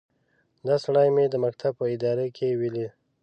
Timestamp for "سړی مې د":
0.85-1.35